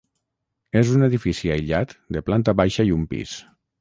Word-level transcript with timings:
És 0.79 0.93
un 0.95 1.07
edifici 1.07 1.51
aïllat 1.57 1.93
de 2.17 2.23
planta 2.31 2.57
baixa 2.63 2.87
i 2.91 2.95
un 2.97 3.05
pis. 3.13 3.37